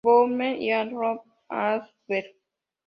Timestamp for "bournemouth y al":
0.03-0.89